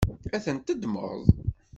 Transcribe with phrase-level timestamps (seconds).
[0.35, 1.21] Ad ten-teddmeḍ?